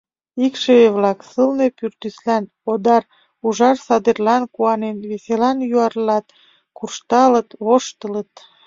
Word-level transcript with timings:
Икшыве-влак, 0.45 1.19
сылне 1.31 1.67
пӱртӱслан, 1.77 2.43
одар, 2.71 3.03
ужар 3.45 3.75
садерлан 3.85 4.43
куанен, 4.55 4.97
веселан 5.09 5.57
юарлат: 5.75 6.25
куржталыт, 6.77 7.49
воштылыт. 7.65 8.31